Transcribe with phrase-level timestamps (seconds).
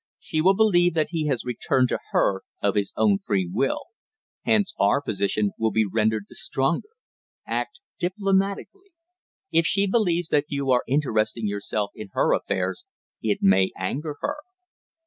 [0.17, 3.81] She will believe that he has returned to her of his own free will;
[4.43, 6.87] hence our position will be rendered the stronger.
[7.45, 8.93] Act diplomatically.
[9.51, 12.85] If she believes that you are interesting yourself in her affairs
[13.21, 14.37] it may anger her."